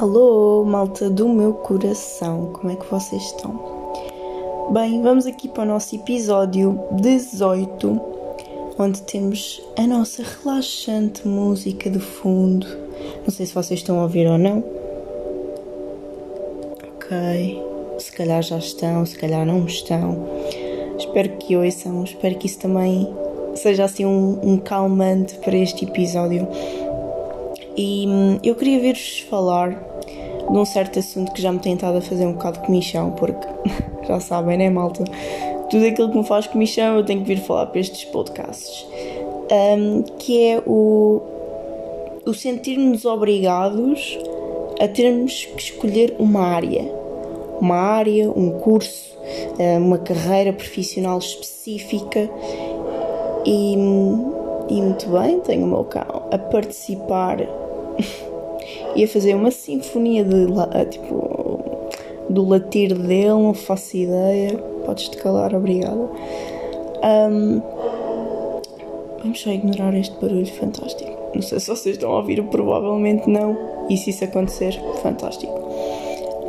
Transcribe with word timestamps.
Alô, 0.00 0.64
malta 0.64 1.10
do 1.10 1.28
meu 1.28 1.54
coração, 1.54 2.50
como 2.52 2.72
é 2.72 2.76
que 2.76 2.88
vocês 2.88 3.20
estão? 3.20 4.70
Bem, 4.70 5.02
vamos 5.02 5.26
aqui 5.26 5.48
para 5.48 5.64
o 5.64 5.66
nosso 5.66 5.96
episódio 5.96 6.78
18, 6.92 8.00
onde 8.78 9.02
temos 9.02 9.60
a 9.76 9.88
nossa 9.88 10.22
relaxante 10.22 11.26
música 11.26 11.90
de 11.90 11.98
fundo. 11.98 12.64
Não 13.24 13.30
sei 13.30 13.44
se 13.44 13.52
vocês 13.52 13.80
estão 13.80 13.98
a 13.98 14.04
ouvir 14.04 14.28
ou 14.28 14.38
não. 14.38 14.62
Ok, 16.94 17.60
se 17.98 18.12
calhar 18.12 18.40
já 18.40 18.58
estão, 18.58 19.04
se 19.04 19.18
calhar 19.18 19.44
não 19.44 19.66
estão. 19.66 20.28
Espero 20.96 21.30
que 21.38 21.56
ouçam, 21.56 22.04
espero 22.04 22.36
que 22.36 22.46
isso 22.46 22.60
também 22.60 23.12
seja 23.56 23.82
assim 23.82 24.06
um, 24.06 24.38
um 24.44 24.58
calmante 24.58 25.34
para 25.38 25.56
este 25.56 25.86
episódio. 25.86 26.46
E 27.78 28.08
hum, 28.08 28.40
eu 28.42 28.56
queria 28.56 28.80
ver-vos 28.80 29.20
falar 29.30 29.70
de 29.70 30.58
um 30.58 30.64
certo 30.64 30.98
assunto 30.98 31.30
que 31.32 31.40
já 31.40 31.52
me 31.52 31.60
tem 31.60 31.74
estado 31.74 31.98
a 31.98 32.00
fazer 32.00 32.26
um 32.26 32.32
bocado 32.32 32.58
de 32.58 32.66
comichão, 32.66 33.12
porque 33.12 33.46
já 34.04 34.18
sabem, 34.18 34.58
né, 34.58 34.68
malta? 34.68 35.04
Tudo 35.70 35.86
aquilo 35.86 36.10
que 36.10 36.18
me 36.18 36.24
faz 36.24 36.48
comichão 36.48 36.96
eu 36.96 37.04
tenho 37.04 37.20
que 37.20 37.28
vir 37.28 37.38
falar 37.38 37.66
para 37.66 37.80
estes 37.80 38.04
podcasts. 38.06 38.84
Um, 39.78 40.02
que 40.18 40.44
é 40.44 40.62
o, 40.66 41.22
o 42.26 42.34
sentir-nos 42.34 43.04
obrigados 43.04 44.18
a 44.80 44.88
termos 44.88 45.44
que 45.44 45.62
escolher 45.62 46.16
uma 46.18 46.40
área. 46.40 46.82
Uma 47.60 47.76
área, 47.76 48.28
um 48.28 48.58
curso, 48.58 49.16
uma 49.80 49.98
carreira 49.98 50.52
profissional 50.52 51.18
específica 51.18 52.30
e, 53.44 53.74
e 53.74 54.82
muito 54.82 55.08
bem, 55.10 55.40
tenho 55.40 55.64
o 55.64 55.68
meu 55.68 55.84
cão 55.84 56.22
a 56.30 56.38
participar 56.38 57.67
e 58.94 59.04
a 59.04 59.08
fazer 59.08 59.34
uma 59.34 59.50
sinfonia 59.50 60.24
de 60.24 60.46
tipo 60.90 61.38
do 62.28 62.46
latir 62.46 62.94
dele, 62.94 63.28
não 63.28 63.54
faço 63.54 63.96
ideia. 63.96 64.56
Podes 64.84 65.08
te 65.08 65.16
calar, 65.16 65.54
obrigada. 65.54 66.08
Um, 67.30 67.62
vamos 69.22 69.40
só 69.40 69.50
ignorar 69.50 69.94
este 69.94 70.14
barulho 70.20 70.46
fantástico. 70.46 71.10
Não 71.34 71.42
sei 71.42 71.60
se 71.60 71.66
vocês 71.66 71.96
estão 71.96 72.12
a 72.12 72.16
ouvir, 72.16 72.42
provavelmente 72.44 73.28
não. 73.28 73.56
E 73.88 73.96
se 73.96 74.10
isso 74.10 74.24
acontecer, 74.24 74.78
fantástico. 75.02 75.52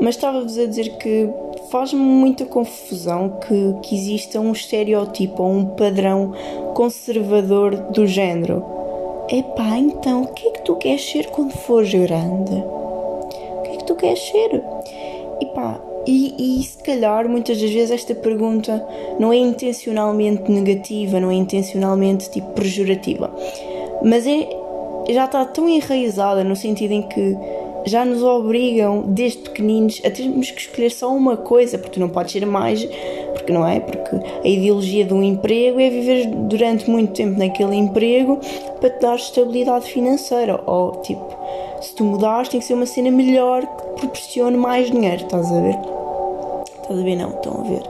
Mas 0.02 0.16
estava-vos 0.16 0.58
a 0.58 0.66
dizer 0.66 0.98
que 0.98 1.30
faz-me 1.70 2.00
muita 2.00 2.46
confusão 2.46 3.38
que, 3.42 3.76
que 3.84 3.96
exista 3.96 4.40
um 4.40 4.52
estereótipo 4.52 5.44
ou 5.44 5.52
um 5.52 5.66
padrão 5.66 6.34
conservador 6.74 7.76
do 7.92 8.08
género. 8.08 8.79
Epá, 9.32 9.78
então, 9.78 10.24
o 10.24 10.28
que 10.34 10.48
é 10.48 10.52
que 10.52 10.62
tu 10.64 10.76
queres 10.76 11.08
ser 11.08 11.28
quando 11.28 11.52
fores 11.52 11.94
grande? 11.94 12.52
O 12.52 13.62
que 13.64 13.70
é 13.70 13.78
que 13.78 13.84
tu 13.86 13.96
queres 13.96 14.20
ser? 14.20 14.64
Epá, 15.40 15.80
e, 16.08 16.60
e 16.60 16.64
se 16.64 16.82
calhar 16.82 17.30
muitas 17.30 17.62
das 17.62 17.70
vezes 17.70 17.92
esta 17.92 18.16
pergunta 18.16 18.84
não 19.20 19.32
é 19.32 19.38
intencionalmente 19.38 20.52
negativa, 20.52 21.20
não 21.20 21.30
é 21.30 21.36
intencionalmente 21.36 22.32
tipo 22.32 22.54
pejorativa, 22.54 23.32
mas 24.04 24.26
é, 24.26 24.50
já 25.12 25.26
está 25.26 25.46
tão 25.46 25.70
enraizada 25.70 26.44
no 26.44 26.56
sentido 26.56 26.94
em 26.94 27.04
que 27.04 27.38
já 27.86 28.04
nos 28.04 28.24
obrigam 28.24 29.04
desde 29.08 29.40
pequeninos 29.40 30.02
a 30.04 30.10
termos 30.10 30.50
que 30.50 30.62
escolher 30.62 30.90
só 30.90 31.14
uma 31.14 31.38
coisa, 31.38 31.78
porque 31.78 31.94
tu 31.94 32.00
não 32.00 32.10
podes 32.10 32.32
ser 32.32 32.46
mais, 32.48 32.88
porque 33.50 33.52
não 33.52 33.68
é? 33.68 33.80
Porque 33.80 34.16
a 34.16 34.48
ideologia 34.48 35.06
de 35.06 35.14
um 35.14 35.24
emprego 35.24 35.80
é 35.80 35.90
viver 35.90 36.28
durante 36.28 36.90
muito 36.90 37.14
tempo 37.14 37.38
naquele 37.38 37.76
emprego 37.76 38.40
para 38.80 38.90
te 38.90 39.02
dar 39.02 39.16
estabilidade 39.16 39.92
financeira, 39.92 40.62
ou 40.66 40.92
tipo, 41.02 41.26
se 41.82 41.96
tu 41.96 42.04
mudares 42.04 42.50
tem 42.50 42.60
que 42.60 42.66
ser 42.66 42.76
uma 42.76 42.86
cena 42.86 43.10
melhor 43.12 43.66
que 43.66 44.02
proporcione 44.02 44.58
mais 44.58 44.92
dinheiro, 44.92 45.24
estás 45.24 45.52
a 45.52 45.62
ver? 45.62 45.78
Estás 46.82 47.00
a 47.00 47.04
ver? 47.04 47.16
Não, 47.16 47.30
estão 47.30 47.60
a 47.60 47.64
ver. 47.64 47.84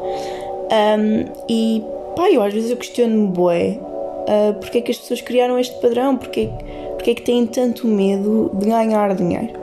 Um, 0.71 1.25
e 1.49 1.83
pá, 2.15 2.29
eu 2.29 2.41
às 2.41 2.53
vezes 2.53 2.71
eu 2.71 2.77
questiono-me, 2.77 3.27
bué, 3.27 3.77
uh, 3.79 4.53
porque 4.59 4.77
é 4.77 4.81
que 4.81 4.91
as 4.91 4.97
pessoas 4.97 5.21
criaram 5.21 5.59
este 5.59 5.75
padrão, 5.81 6.15
porque, 6.15 6.49
porque 6.95 7.11
é 7.11 7.15
que 7.15 7.21
têm 7.21 7.45
tanto 7.45 7.87
medo 7.87 8.51
de 8.53 8.65
ganhar 8.67 9.13
dinheiro. 9.15 9.58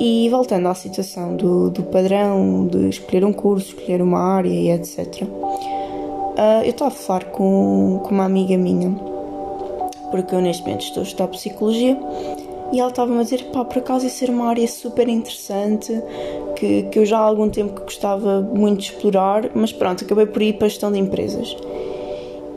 E 0.00 0.28
voltando 0.30 0.68
à 0.68 0.74
situação 0.74 1.34
do, 1.34 1.70
do 1.70 1.82
padrão 1.84 2.66
de 2.66 2.88
escolher 2.88 3.24
um 3.24 3.32
curso, 3.32 3.74
escolher 3.76 4.00
uma 4.00 4.20
área 4.20 4.48
e 4.48 4.70
etc. 4.70 5.22
Uh, 5.22 5.28
ah, 6.36 6.60
eu 6.62 6.70
estava 6.70 6.90
a 6.90 6.94
falar 6.94 7.24
com, 7.24 8.00
com 8.04 8.10
uma 8.14 8.24
amiga 8.24 8.56
minha, 8.56 8.90
porque 10.10 10.34
eu 10.34 10.40
neste 10.40 10.62
momento 10.62 10.82
estou 10.82 11.02
a 11.02 11.06
estudar 11.06 11.26
Psicologia, 11.28 11.98
e 12.72 12.78
ela 12.78 12.90
estava-me 12.90 13.18
a 13.18 13.22
dizer, 13.22 13.44
pá, 13.46 13.64
por 13.64 13.78
acaso 13.78 14.06
isso 14.06 14.22
era 14.22 14.32
uma 14.32 14.46
área 14.46 14.68
super 14.68 15.08
interessante, 15.08 15.92
que, 16.54 16.84
que 16.84 16.98
eu 16.98 17.06
já 17.06 17.18
há 17.18 17.22
algum 17.22 17.48
tempo 17.48 17.74
que 17.74 17.82
gostava 17.82 18.40
muito 18.40 18.80
de 18.80 18.92
explorar, 18.92 19.50
mas 19.54 19.72
pronto, 19.72 20.04
acabei 20.04 20.26
por 20.26 20.42
ir 20.42 20.54
para 20.54 20.66
a 20.66 20.68
gestão 20.68 20.92
de 20.92 20.98
empresas. 20.98 21.56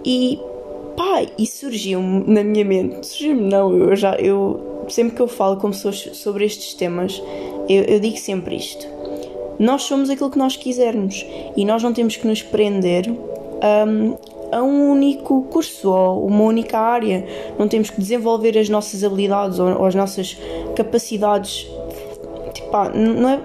E 0.06 0.40
pá, 0.98 1.26
e 1.38 1.48
surgiu-me 1.48 2.24
na 2.28 2.44
minha 2.44 2.66
mente, 2.66 3.08
surgiu-me 3.08 3.50
não, 3.50 3.74
eu 3.76 3.96
já, 3.96 4.16
eu 4.16 4.71
sempre 4.94 5.16
que 5.16 5.22
eu 5.22 5.28
falo 5.28 5.58
com 5.58 5.72
pessoas 5.72 6.10
sobre 6.14 6.46
estes 6.46 6.74
temas, 6.74 7.22
eu, 7.68 7.84
eu 7.84 8.00
digo 8.00 8.18
sempre 8.18 8.56
isto. 8.56 8.88
Nós 9.60 9.84
somos 9.84 10.10
aquilo 10.10 10.32
que 10.32 10.38
nós 10.38 10.56
quisermos 10.56 11.26
e 11.56 11.66
nós 11.66 11.84
não 11.84 11.94
temos 11.94 12.16
que 12.16 12.26
nos 12.26 12.42
prender 12.42 13.08
um, 13.10 14.18
a 14.52 14.62
um 14.62 14.92
único 14.92 15.44
curso 15.44 15.92
ou 15.92 16.26
uma 16.26 16.44
única 16.44 16.80
área. 16.80 17.26
Não 17.58 17.68
temos 17.68 17.90
que 17.90 18.00
desenvolver 18.00 18.58
as 18.58 18.70
nossas 18.70 19.04
habilidades 19.04 19.60
ou, 19.60 19.70
ou 19.80 19.86
as 19.86 19.96
nossas 19.96 20.38
capacidades. 20.76 21.68
Tipo, 22.54 22.90
não 22.96 23.30
é. 23.30 23.40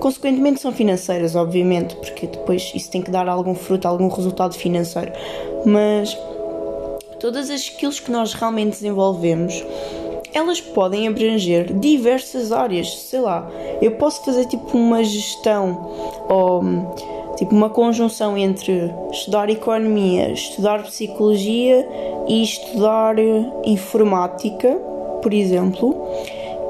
Consequentemente, 0.00 0.60
são 0.60 0.72
financeiras, 0.72 1.34
obviamente, 1.34 1.96
porque 1.96 2.26
depois 2.26 2.70
isso 2.74 2.90
tem 2.90 3.02
que 3.02 3.10
dar 3.10 3.28
algum 3.28 3.54
fruto, 3.54 3.88
algum 3.88 4.08
resultado 4.08 4.54
financeiro. 4.54 5.12
Mas 5.64 6.16
todas 7.18 7.50
as 7.50 7.60
skills 7.60 7.98
que 8.00 8.10
nós 8.10 8.32
realmente 8.32 8.70
desenvolvemos 8.70 9.64
elas 10.32 10.60
podem 10.60 11.08
abranger 11.08 11.72
diversas 11.72 12.52
áreas, 12.52 12.96
sei 12.98 13.20
lá, 13.20 13.50
eu 13.80 13.92
posso 13.92 14.24
fazer 14.24 14.46
tipo 14.46 14.76
uma 14.76 15.02
gestão 15.02 15.90
ou 16.28 16.62
tipo 17.36 17.54
uma 17.54 17.70
conjunção 17.70 18.36
entre 18.36 18.92
estudar 19.12 19.48
economia, 19.48 20.30
estudar 20.30 20.82
psicologia 20.82 21.88
e 22.26 22.42
estudar 22.42 23.16
informática, 23.64 24.74
por 25.22 25.32
exemplo, 25.32 25.96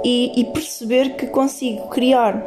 e, 0.04 0.32
e 0.40 0.44
perceber 0.44 1.16
que 1.16 1.26
consigo 1.26 1.88
criar 1.88 2.44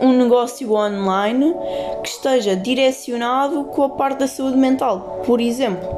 um 0.00 0.12
negócio 0.12 0.72
online 0.72 1.54
que 2.02 2.08
esteja 2.08 2.54
direcionado 2.54 3.64
com 3.64 3.82
a 3.82 3.88
parte 3.88 4.18
da 4.18 4.28
saúde 4.28 4.56
mental, 4.56 5.22
por 5.24 5.40
exemplo. 5.40 5.88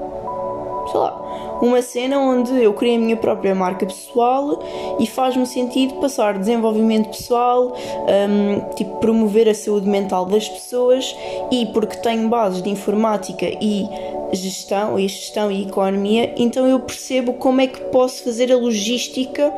Sei 0.91 0.99
lá, 0.99 1.20
uma 1.61 1.83
cena 1.83 2.19
onde 2.19 2.53
eu 2.63 2.73
criei 2.73 2.97
a 2.97 2.99
minha 2.99 3.17
própria 3.17 3.55
marca 3.55 3.87
pessoal 3.87 4.63
e 4.99 5.07
faz-me 5.07 5.47
sentido 5.47 5.95
passar 5.95 6.39
desenvolvimento 6.39 7.11
pessoal, 7.11 7.77
um, 7.77 8.75
tipo 8.75 8.97
promover 8.99 9.49
a 9.49 9.55
saúde 9.55 9.89
mental 9.89 10.25
das 10.25 10.49
pessoas 10.49 11.15
e 11.51 11.67
porque 11.67 11.97
tenho 11.97 12.29
bases 12.29 12.63
de 12.63 12.71
informática 12.71 13.47
e 13.47 13.89
gestão, 14.33 14.99
e 14.99 15.09
gestão 15.09 15.51
e 15.51 15.63
economia, 15.63 16.33
então 16.37 16.67
eu 16.67 16.81
percebo 16.81 17.35
como 17.35 17.61
é 17.61 17.67
que 17.67 17.81
posso 17.91 18.23
fazer 18.23 18.53
a 18.53 18.57
logística 18.57 19.53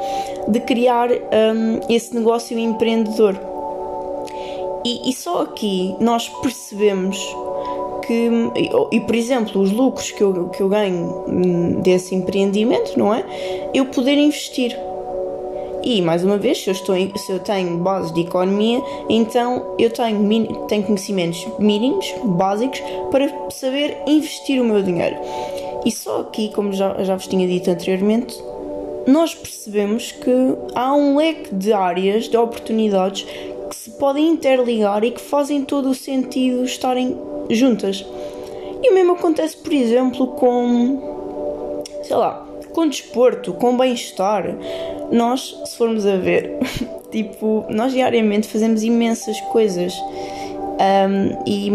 de 0.48 0.60
criar 0.60 1.10
um, 1.10 1.80
esse 1.88 2.14
negócio 2.14 2.58
empreendedor. 2.58 3.38
E, 4.84 5.10
e 5.10 5.12
só 5.12 5.42
aqui 5.42 5.94
nós 6.00 6.28
percebemos 6.28 7.18
que, 8.06 8.30
e, 8.90 9.00
por 9.00 9.14
exemplo, 9.14 9.60
os 9.60 9.70
lucros 9.70 10.10
que 10.10 10.22
eu, 10.22 10.48
que 10.48 10.62
eu 10.62 10.68
ganho 10.68 11.24
hum, 11.28 11.80
desse 11.80 12.14
empreendimento, 12.14 12.98
não 12.98 13.14
é? 13.14 13.24
Eu 13.72 13.86
poder 13.86 14.16
investir. 14.18 14.76
E, 15.84 16.00
mais 16.00 16.24
uma 16.24 16.36
vez, 16.36 16.62
se 16.62 16.70
eu, 16.70 16.72
estou, 16.72 16.94
se 17.16 17.32
eu 17.32 17.40
tenho 17.40 17.78
base 17.78 18.12
de 18.14 18.20
economia, 18.20 18.80
então 19.08 19.74
eu 19.78 19.90
tenho, 19.90 20.66
tenho 20.68 20.82
conhecimentos 20.84 21.44
mínimos, 21.58 22.14
básicos, 22.24 22.80
para 23.10 23.28
saber 23.50 23.98
investir 24.06 24.60
o 24.60 24.64
meu 24.64 24.82
dinheiro. 24.82 25.16
E 25.84 25.90
só 25.90 26.20
aqui, 26.20 26.52
como 26.54 26.72
já, 26.72 27.02
já 27.02 27.16
vos 27.16 27.26
tinha 27.26 27.46
dito 27.48 27.68
anteriormente, 27.68 28.40
nós 29.06 29.34
percebemos 29.34 30.12
que 30.12 30.30
há 30.74 30.94
um 30.94 31.16
leque 31.16 31.52
de 31.52 31.72
áreas, 31.72 32.28
de 32.28 32.36
oportunidades 32.36 33.26
que 33.68 33.74
se 33.74 33.90
podem 33.90 34.28
interligar 34.28 35.02
e 35.02 35.10
que 35.10 35.20
fazem 35.20 35.64
todo 35.64 35.90
o 35.90 35.94
sentido 35.94 36.64
estarem 36.64 37.18
juntas. 37.50 38.04
E 38.82 38.90
o 38.90 38.94
mesmo 38.94 39.12
acontece, 39.12 39.56
por 39.56 39.72
exemplo, 39.72 40.26
com, 40.28 41.82
sei 42.02 42.16
lá, 42.16 42.46
com 42.72 42.88
desporto, 42.88 43.52
com 43.54 43.76
bem-estar. 43.76 44.56
Nós, 45.10 45.60
se 45.64 45.76
formos 45.76 46.06
a 46.06 46.16
ver, 46.16 46.58
tipo, 47.10 47.64
nós 47.68 47.92
diariamente 47.92 48.48
fazemos 48.48 48.82
imensas 48.82 49.40
coisas 49.52 49.94
um, 50.72 51.42
e, 51.46 51.70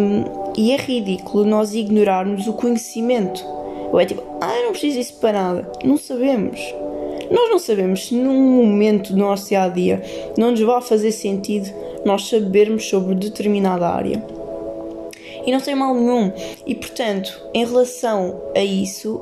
e 0.57 0.71
é 0.71 0.77
ridículo 0.77 1.45
nós 1.45 1.73
ignorarmos 1.73 2.47
o 2.47 2.53
conhecimento. 2.53 3.45
Ou 3.91 3.99
é 3.99 4.05
tipo, 4.05 4.21
ah, 4.41 4.53
eu 4.57 4.65
não 4.65 4.71
preciso 4.71 4.97
disso 4.97 5.13
para 5.21 5.41
nada. 5.41 5.71
Não 5.83 5.97
sabemos. 5.97 6.59
nós 7.31 7.49
não 7.49 7.59
sabemos 7.59 8.07
se 8.07 8.15
num 8.15 8.65
momento 8.65 9.13
do 9.13 9.19
nosso 9.19 9.47
dia 9.47 9.63
a 9.63 9.69
dia 9.69 10.01
não 10.37 10.51
nos 10.51 10.61
vai 10.61 10.81
fazer 10.81 11.11
sentido 11.11 11.69
nós 12.05 12.27
sabermos 12.27 12.85
sobre 12.85 13.15
determinada 13.15 13.87
área. 13.87 14.36
E 15.47 15.51
não 15.51 15.61
tem 15.61 15.73
mal 15.73 15.95
nenhum. 15.95 16.33
E 16.65 16.75
portanto, 16.75 17.41
em 17.53 17.65
relação 17.65 18.39
a 18.53 18.61
isso, 18.61 19.21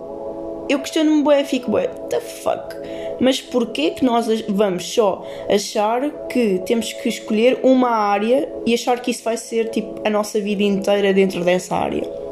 eu 0.67 0.79
questiono-me 0.79 1.21
bué, 1.21 1.43
fico 1.43 1.69
bué, 1.69 1.85
the 2.09 2.19
fuck? 2.19 2.75
Mas 3.19 3.39
porquê 3.39 3.91
que 3.91 4.03
nós 4.03 4.27
vamos 4.49 4.91
só 4.91 5.23
achar 5.47 6.09
que 6.27 6.59
temos 6.65 6.91
que 6.91 7.07
escolher 7.07 7.59
uma 7.61 7.91
área 7.91 8.51
e 8.65 8.73
achar 8.73 8.99
que 8.99 9.11
isso 9.11 9.23
vai 9.23 9.37
ser 9.37 9.69
tipo 9.69 10.01
a 10.03 10.09
nossa 10.09 10.41
vida 10.41 10.63
inteira 10.63 11.13
dentro 11.13 11.43
dessa 11.43 11.75
área? 11.75 12.24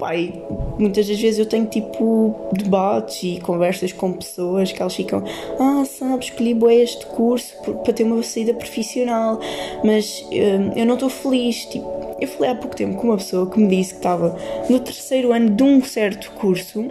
Pai, 0.00 0.32
muitas 0.78 1.06
das 1.06 1.20
vezes 1.20 1.38
eu 1.38 1.44
tenho 1.44 1.66
tipo 1.66 2.34
debates 2.54 3.22
e 3.22 3.38
conversas 3.40 3.92
com 3.92 4.14
pessoas 4.14 4.72
que 4.72 4.80
elas 4.80 4.94
ficam, 4.94 5.22
ah, 5.58 5.84
sabes, 5.84 6.28
escolhi 6.28 6.54
bué 6.54 6.76
este 6.76 7.04
curso 7.04 7.54
para 7.84 7.92
ter 7.92 8.04
uma 8.04 8.22
saída 8.22 8.54
profissional, 8.54 9.38
mas 9.84 10.24
hum, 10.32 10.72
eu 10.74 10.86
não 10.86 10.94
estou 10.94 11.10
feliz. 11.10 11.66
Tipo, 11.66 11.86
eu 12.18 12.26
falei 12.26 12.50
há 12.50 12.54
pouco 12.54 12.74
tempo 12.74 12.96
com 12.96 13.08
uma 13.08 13.18
pessoa 13.18 13.48
que 13.50 13.60
me 13.60 13.68
disse 13.68 13.92
que 13.92 13.98
estava 13.98 14.34
no 14.70 14.80
terceiro 14.80 15.34
ano 15.34 15.50
de 15.50 15.62
um 15.62 15.84
certo 15.84 16.32
curso 16.32 16.86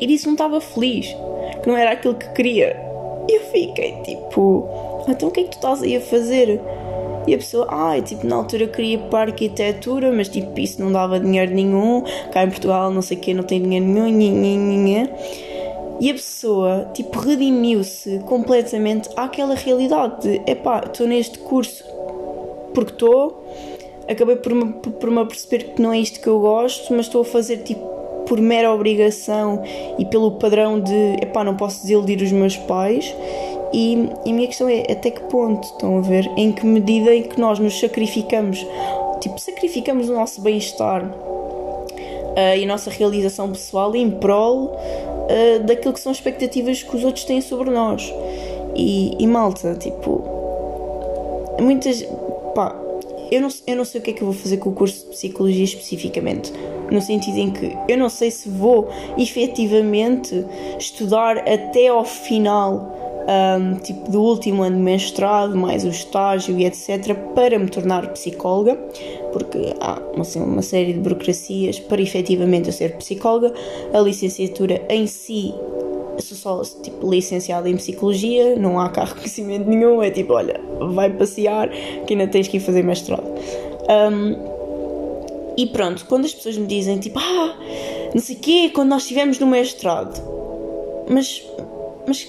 e 0.00 0.06
disse 0.06 0.22
que 0.22 0.28
não 0.28 0.34
estava 0.34 0.60
feliz, 0.62 1.14
que 1.62 1.68
não 1.68 1.76
era 1.76 1.92
aquilo 1.92 2.14
que 2.14 2.28
queria. 2.30 2.74
E 3.28 3.36
eu 3.36 3.42
fiquei 3.42 4.00
tipo, 4.02 4.66
então 5.06 5.28
o 5.28 5.30
que 5.30 5.40
é 5.40 5.42
que 5.44 5.50
tu 5.50 5.56
estás 5.56 5.82
aí 5.82 5.96
a 5.96 6.00
fazer? 6.00 6.58
E 7.26 7.34
a 7.34 7.38
pessoa, 7.38 7.66
ai, 7.70 8.00
ah, 8.00 8.02
tipo, 8.02 8.26
na 8.26 8.36
altura 8.36 8.66
queria 8.66 8.94
ir 8.94 9.00
para 9.10 9.30
a 9.30 9.32
arquitetura, 9.32 10.12
mas 10.12 10.28
tipo, 10.28 10.58
isso 10.60 10.82
não 10.82 10.92
dava 10.92 11.18
dinheiro 11.18 11.54
nenhum, 11.54 12.02
cá 12.32 12.44
em 12.44 12.50
Portugal 12.50 12.90
não 12.90 13.00
sei 13.00 13.16
o 13.16 13.20
que, 13.20 13.32
não 13.32 13.44
tem 13.44 13.62
dinheiro 13.62 13.86
nenhum, 13.86 14.08
nhin, 14.08 15.08
E 16.00 16.10
a 16.10 16.14
pessoa, 16.14 16.90
tipo, 16.92 17.18
redimiu-se 17.18 18.18
completamente 18.20 19.08
àquela 19.16 19.54
realidade 19.54 20.22
de, 20.22 20.50
epá, 20.50 20.82
estou 20.84 21.06
neste 21.06 21.38
curso 21.38 21.84
porque 22.74 22.92
estou, 22.92 23.44
acabei 24.08 24.36
por 24.36 24.52
me, 24.54 24.72
por 24.72 25.10
me 25.10 25.24
perceber 25.24 25.72
que 25.74 25.80
não 25.80 25.92
é 25.92 25.98
isto 25.98 26.20
que 26.20 26.26
eu 26.26 26.40
gosto, 26.40 26.92
mas 26.92 27.06
estou 27.06 27.22
a 27.22 27.24
fazer 27.24 27.58
tipo 27.58 27.94
por 28.26 28.40
mera 28.40 28.72
obrigação 28.72 29.62
e 29.98 30.04
pelo 30.04 30.32
padrão 30.32 30.80
de 30.80 31.16
epá, 31.22 31.44
não 31.44 31.56
posso 31.56 31.82
desiludir 31.82 32.22
os 32.22 32.32
meus 32.32 32.56
pais. 32.56 33.14
E, 33.74 34.08
e, 34.24 34.30
a 34.30 34.32
minha 34.32 34.46
questão 34.46 34.68
é 34.68 34.82
até 34.82 35.10
que 35.10 35.20
ponto, 35.22 35.64
estão 35.64 35.98
a 35.98 36.00
ver? 36.00 36.30
Em 36.36 36.52
que 36.52 36.64
medida 36.64 37.12
em 37.12 37.24
que 37.24 37.40
nós 37.40 37.58
nos 37.58 37.80
sacrificamos, 37.80 38.64
tipo, 39.20 39.36
sacrificamos 39.36 40.08
o 40.08 40.14
nosso 40.14 40.40
bem-estar 40.40 41.04
uh, 41.04 42.56
e 42.56 42.62
a 42.62 42.66
nossa 42.68 42.88
realização 42.88 43.50
pessoal 43.50 43.96
em 43.96 44.12
prol 44.12 44.66
uh, 44.66 45.64
daquilo 45.64 45.92
que 45.92 45.98
são 45.98 46.12
expectativas 46.12 46.84
que 46.84 46.94
os 46.94 47.02
outros 47.02 47.24
têm 47.24 47.40
sobre 47.40 47.68
nós. 47.70 48.14
E, 48.76 49.16
e 49.18 49.26
malta, 49.26 49.74
tipo, 49.74 50.22
muitas. 51.60 52.06
pá, 52.54 52.76
eu 53.32 53.40
não, 53.40 53.48
eu 53.66 53.74
não 53.74 53.84
sei 53.84 54.00
o 54.00 54.04
que 54.04 54.10
é 54.12 54.14
que 54.14 54.22
eu 54.22 54.26
vou 54.26 54.34
fazer 54.34 54.58
com 54.58 54.70
o 54.70 54.72
curso 54.72 55.06
de 55.06 55.10
Psicologia 55.16 55.64
especificamente, 55.64 56.52
no 56.92 57.00
sentido 57.00 57.38
em 57.38 57.50
que 57.50 57.76
eu 57.88 57.98
não 57.98 58.08
sei 58.08 58.30
se 58.30 58.48
vou 58.48 58.88
efetivamente 59.18 60.46
estudar 60.78 61.38
até 61.38 61.88
ao 61.88 62.04
final. 62.04 63.03
Um, 63.26 63.76
tipo 63.76 64.10
do 64.10 64.20
último 64.20 64.62
ano 64.62 64.76
de 64.76 64.82
mestrado, 64.82 65.56
mais 65.56 65.82
o 65.84 65.88
estágio 65.88 66.58
e 66.58 66.66
etc., 66.66 67.14
para 67.34 67.58
me 67.58 67.70
tornar 67.70 68.12
psicóloga, 68.12 68.74
porque 69.32 69.74
há 69.80 69.98
assim, 70.20 70.42
uma 70.42 70.60
série 70.60 70.92
de 70.92 71.00
burocracias 71.00 71.80
para 71.80 72.02
efetivamente 72.02 72.66
eu 72.66 72.72
ser 72.72 72.96
psicóloga. 72.96 73.54
A 73.94 73.98
licenciatura 74.00 74.84
em 74.90 75.06
si 75.06 75.54
sou 76.20 76.36
só 76.36 76.62
tipo, 76.82 77.10
licenciada 77.10 77.68
em 77.68 77.76
psicologia, 77.76 78.56
não 78.56 78.78
há 78.78 78.88
cá 78.88 79.04
reconhecimento 79.04 79.68
nenhum, 79.68 80.02
é 80.02 80.10
tipo, 80.10 80.34
olha, 80.34 80.60
vai 80.92 81.10
passear 81.10 81.68
que 82.06 82.14
ainda 82.14 82.26
tens 82.28 82.48
que 82.48 82.58
ir 82.58 82.60
fazer 82.60 82.82
mestrado. 82.82 83.26
Um, 83.88 84.54
e 85.56 85.66
pronto, 85.66 86.04
quando 86.06 86.24
as 86.24 86.34
pessoas 86.34 86.56
me 86.56 86.66
dizem 86.66 86.98
tipo, 86.98 87.18
ah, 87.18 87.56
não 88.12 88.20
sei 88.20 88.36
o 88.36 88.38
quê, 88.38 88.70
quando 88.74 88.90
nós 88.90 89.02
estivemos 89.02 89.38
no 89.38 89.46
mestrado, 89.46 90.20
mas, 91.08 91.44
mas 92.06 92.28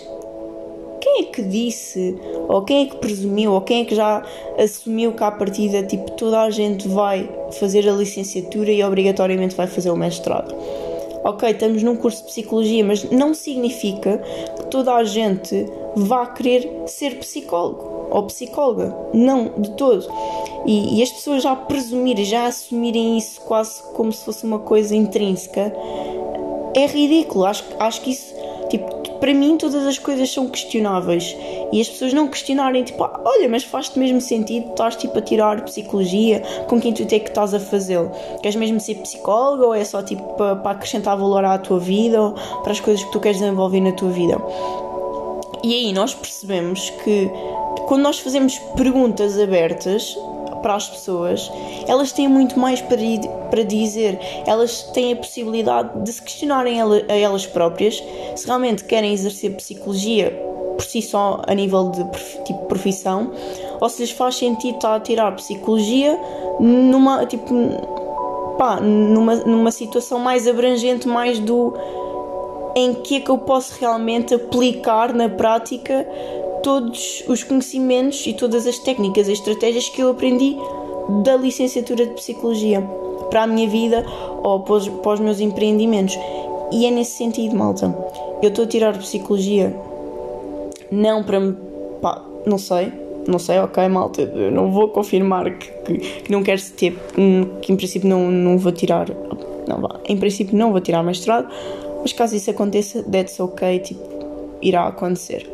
quem 1.05 1.19
é 1.19 1.23
que 1.25 1.43
disse, 1.43 2.17
ou 2.49 2.63
quem 2.63 2.87
é 2.87 2.89
que 2.89 2.97
presumiu, 2.97 3.53
ou 3.53 3.61
quem 3.61 3.83
é 3.83 3.85
que 3.85 3.93
já 3.93 4.23
assumiu 4.57 5.13
que 5.13 5.23
à 5.23 5.29
partida 5.29 5.83
tipo, 5.83 6.09
toda 6.11 6.41
a 6.41 6.49
gente 6.49 6.87
vai 6.87 7.29
fazer 7.59 7.87
a 7.87 7.91
licenciatura 7.91 8.71
e 8.71 8.83
obrigatoriamente 8.83 9.55
vai 9.55 9.67
fazer 9.67 9.91
o 9.91 9.95
mestrado? 9.95 10.55
ok, 11.23 11.49
estamos 11.49 11.81
num 11.81 11.95
curso 11.95 12.21
de 12.21 12.27
psicologia, 12.27 12.83
mas 12.83 13.03
não 13.09 13.33
significa 13.33 14.19
que 14.55 14.65
toda 14.67 14.93
a 14.93 15.03
gente 15.03 15.65
vá 15.95 16.27
querer 16.27 16.83
ser 16.85 17.17
psicólogo 17.17 18.07
ou 18.11 18.23
psicóloga. 18.23 18.95
Não, 19.11 19.51
de 19.57 19.71
todo. 19.71 20.07
E, 20.67 20.99
e 20.99 21.03
as 21.03 21.11
pessoas 21.11 21.41
já 21.41 21.55
presumirem, 21.55 22.25
já 22.25 22.45
assumirem 22.45 23.17
isso 23.17 23.41
quase 23.41 23.81
como 23.93 24.11
se 24.11 24.23
fosse 24.23 24.45
uma 24.45 24.59
coisa 24.59 24.95
intrínseca 24.95 25.73
é 26.75 26.85
ridículo. 26.85 27.45
Acho, 27.45 27.63
acho 27.79 28.01
que 28.01 28.11
isso, 28.11 28.31
tipo, 28.69 29.04
para 29.25 29.33
mim 29.33 29.57
todas 29.57 29.87
as 29.87 29.97
coisas 29.97 30.31
são 30.31 30.47
questionáveis 30.47 31.35
e 31.71 31.81
as 31.81 31.89
pessoas 31.89 32.13
não 32.13 32.27
questionarem, 32.27 32.83
tipo, 32.83 33.03
ah, 33.03 33.21
olha, 33.25 33.49
mas 33.49 33.63
faz-te 33.63 33.97
mesmo 33.97 34.21
sentido, 34.21 34.69
estás 34.69 34.95
tipo 34.95 35.17
a 35.17 35.21
tirar 35.21 35.65
psicologia, 35.65 36.43
com 36.67 36.79
quem 36.79 36.93
tu 36.93 37.01
é 37.01 37.17
que 37.17 37.29
estás 37.29 37.51
a 37.51 37.59
fazê-lo? 37.59 38.11
Queres 38.43 38.55
mesmo 38.55 38.79
ser 38.79 38.93
psicólogo 38.97 39.63
ou 39.63 39.73
é 39.73 39.83
só 39.83 40.03
tipo 40.03 40.21
para, 40.35 40.57
para 40.57 40.71
acrescentar 40.73 41.17
valor 41.17 41.43
à 41.43 41.57
tua 41.57 41.79
vida 41.79 42.21
ou 42.21 42.33
para 42.61 42.71
as 42.71 42.79
coisas 42.79 43.03
que 43.03 43.11
tu 43.11 43.19
queres 43.19 43.39
desenvolver 43.39 43.81
na 43.81 43.93
tua 43.93 44.09
vida? 44.11 44.39
E 45.63 45.73
aí 45.73 45.91
nós 45.91 46.13
percebemos 46.13 46.91
que 47.03 47.27
quando 47.87 48.03
nós 48.03 48.19
fazemos 48.19 48.59
perguntas 48.77 49.39
abertas 49.39 50.15
para 50.65 50.73
as 50.73 50.89
pessoas, 50.89 51.51
elas 51.87 52.11
têm 52.11 52.27
muito 52.27 52.57
mais 52.57 52.81
para, 52.81 52.97
para 53.51 53.61
dizer. 53.61 54.17
Elas 54.47 54.81
têm 54.81 55.13
a 55.13 55.15
possibilidade 55.15 56.03
de 56.03 56.11
se 56.11 56.19
questionarem 56.19 56.81
a 56.81 57.15
elas 57.15 57.45
próprias 57.45 58.03
se 58.35 58.47
realmente 58.47 58.83
querem 58.83 59.13
exercer 59.13 59.55
psicologia 59.57 60.31
por 60.75 60.83
si 60.83 61.03
só 61.03 61.43
a 61.45 61.53
nível 61.53 61.91
de 61.91 62.03
tipo 62.45 62.65
profissão 62.65 63.31
ou 63.79 63.87
se 63.87 64.01
lhes 64.01 64.09
faz 64.09 64.37
sentido 64.37 64.77
estar 64.77 64.95
a 64.95 64.99
tirar 64.99 65.35
psicologia 65.35 66.19
numa 66.59 67.27
tipo 67.27 67.53
pá, 68.57 68.79
numa, 68.81 69.35
numa 69.35 69.71
situação 69.71 70.17
mais 70.17 70.47
abrangente 70.47 71.07
mais 71.07 71.39
do 71.39 71.73
em 72.75 72.93
que 72.93 73.17
é 73.17 73.19
que 73.21 73.29
eu 73.29 73.37
posso 73.37 73.79
realmente 73.79 74.33
aplicar 74.33 75.13
na 75.13 75.29
prática 75.29 76.05
todos 76.65 77.23
os 77.27 77.43
conhecimentos 77.43 78.25
e 78.25 78.33
todas 78.33 78.65
as 78.65 78.79
técnicas 78.79 79.27
e 79.27 79.33
estratégias 79.33 79.87
que 79.87 80.01
eu 80.01 80.09
aprendi 80.09 80.57
da 81.23 81.37
licenciatura 81.37 82.07
de 82.07 82.13
psicologia 82.15 82.81
para 83.29 83.43
a 83.43 83.47
minha 83.47 83.69
vida 83.69 84.03
ou 84.43 84.61
para 84.61 84.73
os, 84.73 84.87
para 84.89 85.13
os 85.13 85.19
meus 85.19 85.39
empreendimentos 85.39 86.17
e 86.71 86.87
é 86.87 86.91
nesse 86.91 87.17
sentido 87.17 87.55
malta 87.55 87.95
eu 88.41 88.49
estou 88.49 88.65
a 88.65 88.67
tirar 88.67 88.97
psicologia 88.97 89.75
não 90.91 91.23
para 91.23 91.39
me. 91.39 91.55
pá, 92.01 92.23
não 92.45 92.57
sei. 92.57 92.91
Não 93.27 93.39
sei, 93.39 93.57
ok, 93.59 93.87
malta. 93.87 94.21
Eu 94.21 94.51
não 94.51 94.71
vou 94.71 94.89
confirmar 94.89 95.57
que, 95.57 95.67
que, 95.67 95.97
que 96.21 96.31
não 96.31 96.43
quero 96.43 96.61
ter. 96.77 96.95
que 97.61 97.71
em 97.71 97.75
princípio 97.75 98.07
não, 98.07 98.29
não 98.29 98.57
vou 98.57 98.71
tirar. 98.71 99.07
Não 99.67 99.81
vá. 99.81 99.99
Em 100.07 100.17
princípio 100.17 100.55
não 100.55 100.71
vou 100.71 100.79
tirar 100.79 101.03
mestrado. 101.03 101.47
Mas 102.01 102.13
caso 102.13 102.35
isso 102.35 102.51
aconteça, 102.51 103.03
that's 103.03 103.39
ok. 103.39 103.79
Tipo, 103.79 104.01
irá 104.61 104.87
acontecer. 104.87 105.49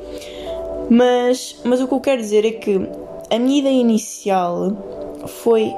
Mas, 0.90 1.60
mas 1.64 1.82
o 1.82 1.88
que 1.88 1.94
eu 1.94 2.00
quero 2.00 2.22
dizer 2.22 2.46
é 2.46 2.52
que 2.52 2.82
a 3.30 3.40
minha 3.40 3.60
ideia 3.60 3.80
inicial 3.80 4.72
foi 5.28 5.74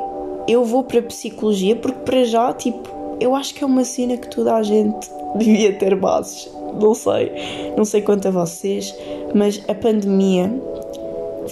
eu 0.48 0.64
vou 0.66 0.84
para 0.84 1.00
a 1.00 1.04
psicologia 1.04 1.76
porque 1.76 2.00
para 2.00 2.24
já, 2.26 2.54
tipo, 2.54 2.90
eu 3.20 3.36
acho 3.36 3.54
que 3.54 3.64
é 3.64 3.68
uma 3.68 3.84
cena 3.84 4.18
que 4.18 4.30
toda 4.30 4.56
a 4.56 4.64
gente 4.64 5.10
devia 5.38 5.74
ter 5.74 5.96
bases. 5.96 6.52
Não 6.80 6.94
sei, 6.96 7.32
não 7.78 7.86
sei 7.86 8.02
quanto 8.02 8.28
a 8.28 8.32
vocês, 8.32 8.94
mas 9.34 9.64
a 9.68 9.76
pandemia 9.76 10.52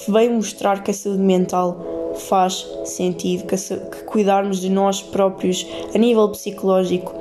veio 0.07 0.33
mostrar 0.33 0.83
que 0.83 0.91
a 0.91 0.93
saúde 0.93 1.21
mental 1.21 1.77
faz 2.15 2.67
sentido, 2.85 3.45
que, 3.45 3.55
que 3.55 4.03
cuidarmos 4.03 4.59
de 4.59 4.69
nós 4.69 5.01
próprios 5.01 5.65
a 5.93 5.97
nível 5.97 6.27
psicológico 6.29 7.13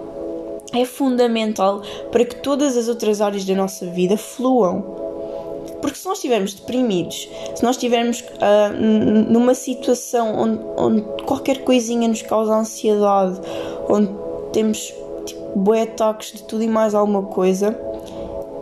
é 0.73 0.85
fundamental 0.85 1.83
para 2.11 2.25
que 2.25 2.37
todas 2.37 2.77
as 2.77 2.89
outras 2.89 3.21
áreas 3.21 3.45
da 3.45 3.55
nossa 3.55 3.87
vida 3.87 4.17
fluam. 4.17 5.00
Porque 5.81 5.97
se 5.97 6.07
nós 6.07 6.19
estivermos 6.19 6.55
deprimidos, 6.55 7.29
se 7.55 7.63
nós 7.63 7.77
estivermos 7.77 8.21
uh, 8.21 8.73
numa 9.31 9.55
situação 9.55 10.35
onde, 10.39 10.61
onde, 10.77 11.03
qualquer 11.25 11.65
coisinha 11.65 12.09
nos 12.09 12.23
causa 12.23 12.55
ansiedade, 12.55 13.41
onde 13.89 14.11
temos 14.53 14.93
tipo, 15.25 15.59
bué 15.59 15.83
ataques 15.83 16.33
de 16.33 16.43
tudo 16.43 16.63
e 16.63 16.69
mais 16.69 16.95
alguma 16.95 17.23
coisa, 17.23 17.79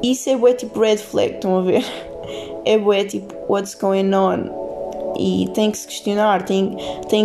isso 0.03 0.31
é 0.31 0.37
bué 0.37 0.53
tipo 0.53 0.81
red 0.81 0.99
flag, 0.99 1.35
estão 1.35 1.59
a 1.59 1.63
ver? 1.63 1.85
É 2.65 2.77
bué 2.77 3.03
tipo 3.05 3.35
what's 3.49 3.75
going 3.75 4.13
on? 4.13 4.59
E 5.19 5.49
tem 5.55 5.71
que 5.71 5.79
se 5.79 5.87
questionar, 5.87 6.45
tem 6.45 6.77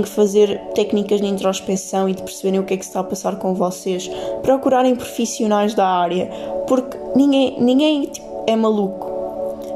que 0.02 0.08
fazer 0.08 0.60
técnicas 0.74 1.22
de 1.22 1.28
introspeção 1.28 2.08
e 2.08 2.14
de 2.14 2.24
perceberem 2.24 2.60
o 2.60 2.64
que 2.64 2.74
é 2.74 2.78
que 2.78 2.84
está 2.84 3.02
a 3.02 3.04
passar 3.04 3.38
com 3.38 3.54
vocês. 3.54 4.10
Procurarem 4.42 4.96
profissionais 4.96 5.74
da 5.76 5.88
área, 5.88 6.28
porque 6.68 6.98
ninguém, 7.16 7.62
ninguém 7.62 8.06
tipo, 8.06 8.44
é 8.48 8.56
maluco. 8.56 9.03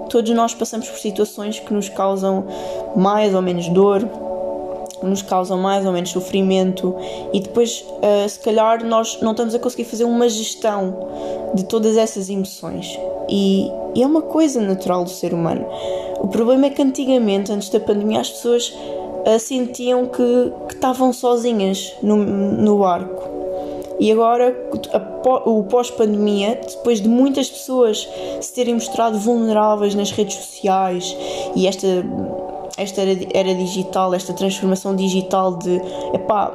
Todos 0.10 0.32
nós 0.32 0.54
passamos 0.54 0.90
por 0.90 0.98
situações 0.98 1.60
que 1.60 1.74
nos 1.74 1.90
causam 1.90 2.46
mais 2.96 3.34
ou 3.34 3.42
menos 3.42 3.68
dor, 3.70 4.08
nos 5.04 5.22
causam 5.22 5.58
mais 5.58 5.86
ou 5.86 5.92
menos 5.92 6.10
sofrimento 6.10 6.96
e 7.32 7.40
depois, 7.40 7.86
uh, 7.88 8.28
se 8.28 8.40
calhar, 8.40 8.84
nós 8.84 9.20
não 9.22 9.32
estamos 9.32 9.54
a 9.54 9.60
conseguir 9.60 9.86
fazer 9.86 10.06
uma 10.06 10.28
gestão 10.28 11.10
de 11.54 11.66
todas 11.66 11.98
essas 11.98 12.30
emoções. 12.30 12.98
E, 13.30 13.70
e 13.96 14.02
é 14.02 14.06
uma 14.06 14.22
coisa 14.22 14.62
natural 14.62 15.04
do 15.04 15.10
ser 15.10 15.34
humano. 15.34 15.66
O 16.20 16.28
problema 16.28 16.68
é 16.68 16.70
que 16.70 16.82
antigamente, 16.82 17.52
antes 17.52 17.70
da 17.70 17.80
pandemia, 17.80 18.22
as 18.22 18.30
pessoas 18.30 18.70
uh, 18.70 19.40
sentiam 19.40 20.06
que, 20.06 20.54
que 20.68 20.76
estavam 20.76 21.14
sozinhas 21.14 21.94
no, 22.02 22.16
no 22.16 22.80
barco. 22.80 23.37
E 24.00 24.12
agora, 24.12 24.56
o 25.46 25.64
pós-pandemia, 25.64 26.60
depois 26.68 27.02
de 27.02 27.10
muitas 27.10 27.50
pessoas 27.50 28.08
se 28.40 28.54
terem 28.54 28.76
mostrado 28.76 29.18
vulneráveis 29.18 29.96
nas 29.96 30.12
redes 30.12 30.36
sociais 30.36 31.16
e 31.56 31.68
esta 31.68 31.88
esta 32.78 33.02
era, 33.02 33.18
era 33.34 33.56
digital, 33.56 34.14
esta 34.14 34.34
transformação 34.34 34.96
digital 34.96 35.58
de 35.58 35.82
epá, 36.14 36.54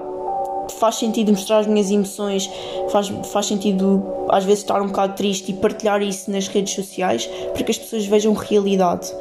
faz 0.78 0.94
sentido 0.94 1.32
mostrar 1.32 1.58
as 1.58 1.66
minhas 1.66 1.90
emoções, 1.90 2.48
faz, 2.90 3.08
faz 3.32 3.46
sentido 3.46 4.02
às 4.28 4.44
vezes 4.44 4.60
estar 4.60 4.80
um 4.80 4.86
bocado 4.86 5.14
triste 5.14 5.50
e 5.50 5.54
partilhar 5.54 6.00
isso 6.00 6.30
nas 6.30 6.46
redes 6.46 6.74
sociais 6.74 7.26
para 7.52 7.62
que 7.64 7.70
as 7.72 7.78
pessoas 7.78 8.06
vejam 8.06 8.32
realidade. 8.32 9.12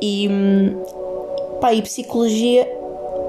E, 0.00 0.28
pá, 1.60 1.74
e 1.74 1.82
psicologia 1.82 2.66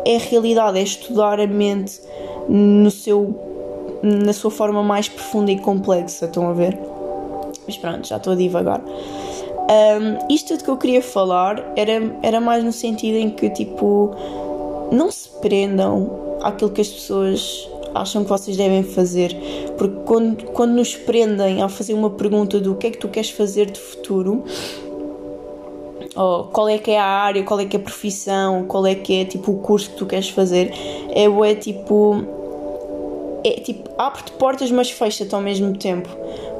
é 0.05 0.17
realidade, 0.17 0.79
é 0.79 0.81
estudar 0.81 1.39
a 1.39 1.47
mente 1.47 1.99
no 2.47 2.89
seu, 2.89 3.44
na 4.05 4.33
sua 4.33 4.51
forma 4.51 4.83
mais 4.83 5.09
profunda 5.09 5.51
e 5.51 5.59
complexa, 5.59 6.25
estão 6.25 6.47
a 6.49 6.53
ver? 6.53 6.77
Mas 7.65 7.77
pronto, 7.77 8.07
já 8.07 8.17
estou 8.17 8.33
a 8.33 8.35
divagar. 8.35 8.81
Um, 8.81 10.31
isto 10.33 10.49
tudo 10.49 10.63
que 10.63 10.69
eu 10.69 10.77
queria 10.77 11.01
falar 11.01 11.73
era, 11.75 12.15
era 12.21 12.39
mais 12.39 12.63
no 12.63 12.71
sentido 12.71 13.17
em 13.17 13.31
que, 13.31 13.49
tipo, 13.49 14.11
não 14.91 15.11
se 15.11 15.27
prendam 15.41 16.37
àquilo 16.41 16.69
que 16.69 16.81
as 16.81 16.89
pessoas 16.89 17.67
acham 17.95 18.23
que 18.23 18.29
vocês 18.29 18.55
devem 18.55 18.83
fazer, 18.83 19.35
porque 19.77 19.95
quando, 20.05 20.43
quando 20.51 20.73
nos 20.73 20.95
prendem 20.95 21.63
a 21.63 21.69
fazer 21.69 21.93
uma 21.93 22.09
pergunta 22.09 22.59
do 22.59 22.75
que 22.75 22.87
é 22.87 22.91
que 22.91 22.97
tu 22.97 23.07
queres 23.07 23.31
fazer 23.31 23.71
de 23.71 23.79
futuro, 23.79 24.43
ou 26.15 26.45
qual 26.45 26.69
é 26.69 26.77
que 26.77 26.91
é 26.91 26.99
a 26.99 27.05
área, 27.05 27.43
qual 27.43 27.59
é 27.59 27.65
que 27.65 27.75
é 27.75 27.79
a 27.79 27.83
profissão, 27.83 28.65
qual 28.65 28.85
é 28.85 28.95
que 28.95 29.21
é 29.21 29.25
tipo 29.25 29.51
o 29.51 29.57
curso 29.57 29.89
que 29.89 29.97
tu 29.97 30.05
queres 30.05 30.29
fazer, 30.29 30.71
é, 31.09 31.25
é 31.25 31.55
tipo. 31.55 32.34
É 33.45 33.59
tipo, 33.61 33.89
abre-te 33.97 34.31
portas, 34.33 34.71
mas 34.71 34.89
fecha-te 34.89 35.33
ao 35.35 35.41
mesmo 35.41 35.77
tempo. 35.77 36.09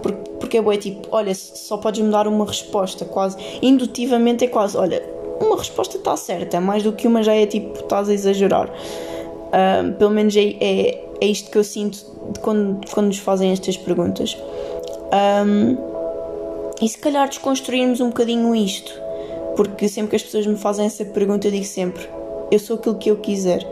Porque 0.04 0.26
porque 0.46 0.58
é 0.58 0.62
boa, 0.62 0.78
tipo, 0.78 1.08
olha, 1.12 1.34
só 1.34 1.78
podes 1.78 2.02
me 2.02 2.12
dar 2.12 2.28
uma 2.28 2.46
resposta, 2.46 3.04
quase 3.04 3.38
indutivamente 3.62 4.46
é 4.46 4.48
quase, 4.48 4.78
olha, 4.78 5.02
uma 5.42 5.58
resposta 5.58 5.98
está 5.98 6.16
certa, 6.16 6.62
mais 6.62 6.84
do 6.84 6.94
que 6.94 7.08
uma 7.08 7.24
já 7.24 7.34
é 7.34 7.46
tipo, 7.46 7.80
estás 7.80 8.10
a 8.10 8.14
exagerar. 8.14 8.70
Uh, 8.70 9.94
pelo 9.94 10.12
menos 10.12 10.36
é, 10.36 10.56
é, 10.60 11.04
é, 11.22 11.26
isto 11.26 11.50
que 11.50 11.58
eu 11.58 11.64
sinto 11.64 12.06
quando, 12.42 12.80
quando 12.92 13.08
nos 13.08 13.18
fazem 13.18 13.52
estas 13.52 13.78
perguntas. 13.78 14.38
Um, 15.46 15.78
e 16.82 16.90
se 16.90 16.98
calhar 16.98 17.28
desconstruirmos 17.28 18.02
um 18.02 18.08
bocadinho 18.08 18.54
isto, 18.56 18.92
porque 19.56 19.88
sempre 19.88 20.12
que 20.12 20.16
as 20.18 20.24
pessoas 20.24 20.46
me 20.46 20.58
fazem 20.58 20.86
essa 20.86 21.06
pergunta, 21.06 21.48
eu 21.48 21.52
digo 21.52 21.66
sempre: 21.66 22.08
eu 22.52 22.60
sou 22.60 22.76
aquilo 22.76 22.96
que 22.96 23.10
eu 23.10 23.18
quiser 23.18 23.66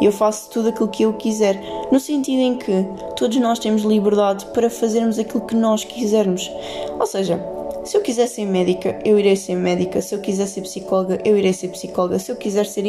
e 0.00 0.04
eu 0.04 0.12
faço 0.12 0.50
tudo 0.50 0.68
aquilo 0.68 0.88
que 0.88 1.02
eu 1.02 1.12
quiser, 1.14 1.60
no 1.90 1.98
sentido 1.98 2.40
em 2.40 2.56
que 2.56 2.86
todos 3.16 3.36
nós 3.38 3.58
temos 3.58 3.82
liberdade 3.82 4.46
para 4.46 4.70
fazermos 4.70 5.18
aquilo 5.18 5.46
que 5.46 5.54
nós 5.54 5.84
quisermos. 5.84 6.50
Ou 6.98 7.06
seja, 7.06 7.42
se 7.88 7.96
eu 7.96 8.02
quiser 8.02 8.26
ser 8.26 8.44
médica, 8.44 8.98
eu 9.02 9.18
irei 9.18 9.34
ser 9.34 9.54
médica. 9.54 10.02
Se 10.02 10.14
eu 10.14 10.20
quiser 10.20 10.46
ser 10.46 10.60
psicóloga, 10.60 11.18
eu 11.24 11.38
irei 11.38 11.54
ser 11.54 11.68
psicóloga. 11.68 12.18
Se 12.18 12.30
eu 12.30 12.36
quiser 12.36 12.66
ser 12.66 12.82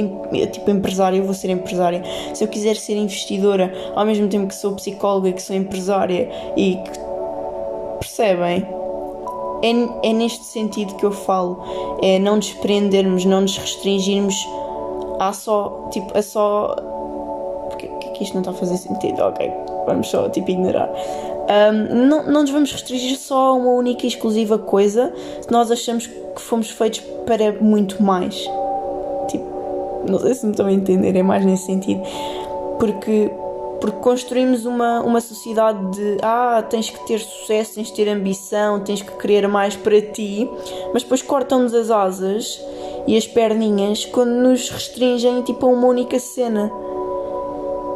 tipo 0.52 0.70
empresária, 0.70 1.18
eu 1.18 1.24
vou 1.24 1.34
ser 1.34 1.50
empresária. 1.50 2.04
Se 2.34 2.44
eu 2.44 2.50
quiser 2.50 2.76
ser 2.76 2.98
investidora, 2.98 3.74
ao 3.96 4.06
mesmo 4.06 4.28
tempo 4.28 4.48
que 4.48 4.56
sou 4.56 4.76
psicóloga 4.76 5.32
que 5.32 5.42
sou 5.42 5.56
empresária 5.56 6.30
e 6.58 6.76
que 6.76 7.00
percebem? 8.00 8.68
É, 9.62 10.10
é 10.10 10.14
neste 10.14 10.44
sentido 10.44 10.94
que 10.96 11.06
eu 11.06 11.12
falo. 11.12 11.64
É 12.02 12.20
não 12.20 12.38
desprendermos, 12.38 13.24
não 13.24 13.40
nos 13.40 13.58
restringirmos 13.58 14.36
a 15.18 15.32
só, 15.32 15.88
tipo, 15.92 16.18
a 16.18 16.22
só 16.22 16.76
que 18.20 18.26
isto 18.26 18.34
não 18.34 18.42
está 18.42 18.52
a 18.52 18.54
fazer 18.54 18.76
sentido, 18.76 19.22
ok, 19.22 19.50
vamos 19.86 20.10
só 20.10 20.30
tipo 20.30 20.52
ignorar. 20.52 20.90
Um, 20.92 22.06
não, 22.06 22.24
não 22.26 22.42
nos 22.42 22.52
vamos 22.52 22.72
restringir 22.72 23.18
só 23.18 23.50
a 23.50 23.54
uma 23.54 23.72
única 23.72 24.06
e 24.06 24.10
exclusiva 24.10 24.60
coisa 24.60 25.12
se 25.42 25.50
nós 25.50 25.72
achamos 25.72 26.06
que 26.06 26.42
fomos 26.42 26.70
feitos 26.70 27.00
para 27.26 27.54
muito 27.54 28.04
mais. 28.04 28.36
Tipo, 29.30 30.04
não 30.08 30.20
sei 30.20 30.36
se 30.36 30.46
me 30.46 30.52
estão 30.52 30.68
a 30.68 30.72
entender, 30.72 31.16
é 31.16 31.24
mais 31.24 31.46
nesse 31.46 31.66
sentido. 31.66 32.04
Porque, 32.78 33.32
porque 33.82 33.98
construímos 34.00 34.66
uma, 34.66 35.00
uma 35.00 35.22
sociedade 35.22 35.80
de 35.92 36.18
ah, 36.22 36.64
tens 36.70 36.90
que 36.90 37.08
ter 37.08 37.20
sucesso, 37.20 37.76
tens 37.76 37.90
que 37.90 37.96
ter 37.96 38.10
ambição, 38.10 38.82
tens 38.82 39.02
que 39.02 39.12
querer 39.18 39.48
mais 39.48 39.76
para 39.76 40.02
ti, 40.02 40.48
mas 40.94 41.04
depois 41.04 41.22
cortam-nos 41.22 41.74
as 41.74 41.90
asas 41.90 42.62
e 43.08 43.18
as 43.18 43.26
perninhas 43.26 44.06
quando 44.06 44.32
nos 44.32 44.70
restringem 44.70 45.42
tipo 45.42 45.66
a 45.66 45.70
uma 45.70 45.88
única 45.88 46.20
cena. 46.20 46.70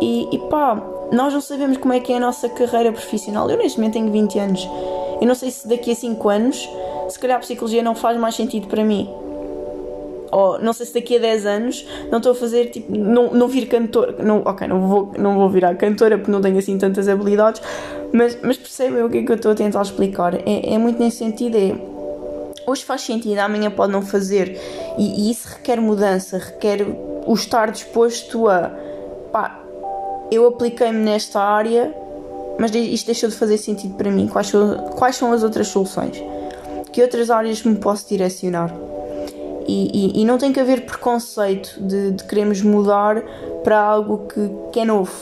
E, 0.04 0.28
e 0.34 0.38
pá, 0.50 0.76
nós 1.14 1.34
não 1.34 1.40
sabemos 1.40 1.78
como 1.78 1.94
é 1.94 2.00
que 2.02 2.12
é 2.12 2.18
a 2.18 2.20
nossa 2.20 2.50
carreira 2.50 2.92
profissional. 2.92 3.50
Eu 3.50 3.58
neste 3.58 3.78
momento 3.78 3.94
tenho 3.94 4.12
20 4.12 4.40
anos. 4.40 4.70
Eu 5.22 5.26
não 5.26 5.34
sei 5.34 5.50
se 5.50 5.66
daqui 5.66 5.92
a 5.92 5.96
5 5.96 6.30
anos, 6.30 6.70
se 7.08 7.18
calhar 7.18 7.38
a 7.38 7.40
psicologia 7.40 7.82
não 7.82 7.96
faz 7.96 8.18
mais 8.20 8.36
sentido 8.36 8.68
para 8.68 8.84
mim. 8.84 9.10
Ou 10.30 10.60
não 10.60 10.74
sei 10.74 10.88
se 10.88 10.94
daqui 10.94 11.16
a 11.16 11.20
10 11.20 11.46
anos 11.46 11.88
não 12.12 12.18
estou 12.18 12.34
a 12.34 12.36
fazer 12.36 12.66
tipo. 12.66 12.94
Não, 12.94 13.32
não 13.34 13.48
vir 13.48 13.68
cantora. 13.68 14.16
Não, 14.22 14.42
ok, 14.44 14.68
não 14.68 14.88
vou, 14.88 15.12
não 15.18 15.36
vou 15.36 15.50
virar 15.50 15.74
cantora 15.76 16.18
porque 16.18 16.32
não 16.32 16.42
tenho 16.42 16.58
assim 16.58 16.78
tantas 16.78 17.08
habilidades. 17.08 17.62
Mas, 18.12 18.38
mas 18.42 18.58
percebem 18.58 19.04
o 19.04 19.10
que 19.10 19.20
é 19.20 19.24
que 19.24 19.32
eu 19.32 19.36
estou 19.38 19.54
a 19.54 19.56
tentar 19.56 19.84
explicar? 19.84 20.36
É, 20.36 20.74
é 20.74 20.78
muito 20.78 21.00
nesse 21.00 21.18
sentido. 21.18 21.56
É, 21.56 21.76
hoje 22.68 22.84
faz 22.84 23.02
sentido, 23.02 23.40
amanhã 23.40 23.72
pode 23.72 23.94
não 23.94 24.02
fazer. 24.02 24.60
E, 24.98 25.28
e 25.28 25.32
isso 25.32 25.48
requer 25.48 25.80
mudança, 25.80 26.38
requer 26.40 26.86
o 27.26 27.34
estar 27.34 27.72
disposto 27.72 28.50
a. 28.50 28.72
Pá, 29.32 29.63
eu 30.34 30.48
apliquei-me 30.48 31.00
nesta 31.00 31.40
área, 31.40 31.94
mas 32.58 32.74
isto 32.74 33.06
deixou 33.06 33.30
de 33.30 33.36
fazer 33.36 33.58
sentido 33.58 33.96
para 33.96 34.10
mim. 34.10 34.28
Quais 34.28 34.52
quais 34.98 35.16
são 35.16 35.32
as 35.32 35.44
outras 35.44 35.68
soluções? 35.68 36.24
Que 36.92 37.02
outras 37.02 37.30
áreas 37.30 37.64
me 37.64 37.76
posso 37.76 38.08
direcionar? 38.08 38.74
E, 39.68 40.18
e, 40.18 40.22
e 40.22 40.26
não 40.26 40.38
tem 40.38 40.52
que 40.52 40.60
haver 40.60 40.86
preconceito 40.86 41.82
de, 41.82 42.12
de 42.12 42.24
queremos 42.26 42.62
mudar 42.62 43.22
para 43.64 43.80
algo 43.80 44.28
que, 44.28 44.50
que 44.72 44.80
é 44.80 44.86
novo. 44.86 45.14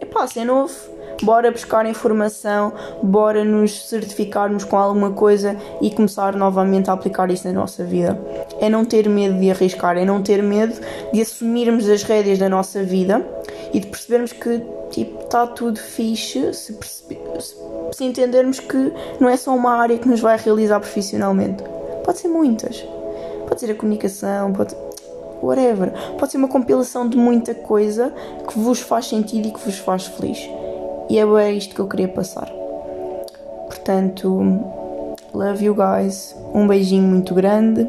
É 0.00 0.04
pá, 0.04 0.26
se 0.26 0.40
é 0.40 0.44
novo, 0.44 0.74
bora 1.22 1.50
buscar 1.50 1.86
informação, 1.86 2.72
bora 3.02 3.44
nos 3.44 3.88
certificarmos 3.88 4.64
com 4.64 4.76
alguma 4.76 5.12
coisa 5.12 5.56
e 5.80 5.90
começar 5.90 6.34
novamente 6.34 6.90
a 6.90 6.94
aplicar 6.94 7.30
isso 7.30 7.46
na 7.46 7.54
nossa 7.54 7.84
vida. 7.84 8.18
É 8.60 8.68
não 8.68 8.84
ter 8.84 9.08
medo 9.08 9.38
de 9.38 9.50
arriscar, 9.50 9.96
é 9.96 10.04
não 10.04 10.20
ter 10.22 10.42
medo 10.42 10.74
de 11.12 11.20
assumirmos 11.20 11.88
as 11.88 12.02
rédeas 12.02 12.38
da 12.38 12.48
nossa 12.48 12.82
vida 12.82 13.24
e 13.76 13.80
de 13.80 13.88
percebermos 13.88 14.32
que 14.32 14.62
tipo 14.90 15.22
está 15.22 15.46
tudo 15.46 15.78
fixe 15.78 16.54
se, 16.54 16.72
perceber, 16.72 17.20
se 17.92 18.04
entendermos 18.04 18.58
que 18.58 18.90
não 19.20 19.28
é 19.28 19.36
só 19.36 19.54
uma 19.54 19.72
área 19.72 19.98
que 19.98 20.08
nos 20.08 20.18
vai 20.18 20.38
realizar 20.38 20.80
profissionalmente. 20.80 21.62
Pode 22.02 22.18
ser 22.18 22.28
muitas. 22.28 22.82
Pode 23.46 23.60
ser 23.60 23.72
a 23.72 23.74
comunicação, 23.74 24.50
pode 24.54 24.74
whatever. 25.42 25.92
Pode 26.18 26.32
ser 26.32 26.38
uma 26.38 26.48
compilação 26.48 27.06
de 27.06 27.18
muita 27.18 27.54
coisa 27.54 28.10
que 28.48 28.58
vos 28.58 28.80
faz 28.80 29.08
sentido 29.08 29.48
e 29.48 29.50
que 29.50 29.60
vos 29.60 29.76
faz 29.76 30.06
feliz. 30.06 30.38
E 31.10 31.18
é 31.18 31.52
isto 31.52 31.74
que 31.74 31.80
eu 31.82 31.86
queria 31.86 32.08
passar. 32.08 32.50
Portanto, 33.66 34.26
love 35.34 35.62
you 35.62 35.74
guys. 35.74 36.34
Um 36.54 36.66
beijinho 36.66 37.06
muito 37.06 37.34
grande 37.34 37.86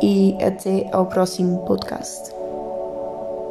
e 0.00 0.38
até 0.42 0.88
ao 0.90 1.04
próximo 1.04 1.58
podcast. 1.66 2.31